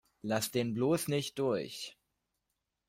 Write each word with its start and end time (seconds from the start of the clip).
Lass 0.23 0.49
den 0.49 0.73
bloß 0.73 1.09
nicht 1.09 1.37
durch! 1.37 1.95